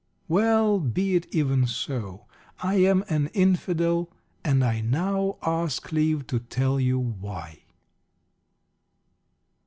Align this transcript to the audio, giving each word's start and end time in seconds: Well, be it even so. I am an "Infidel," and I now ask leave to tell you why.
Well, 0.27 0.79
be 0.79 1.13
it 1.15 1.27
even 1.29 1.67
so. 1.67 2.25
I 2.59 2.73
am 2.77 3.03
an 3.07 3.27
"Infidel," 3.35 4.09
and 4.43 4.65
I 4.65 4.81
now 4.81 5.37
ask 5.43 5.91
leave 5.91 6.25
to 6.25 6.39
tell 6.39 6.79
you 6.79 6.97
why. 6.97 7.61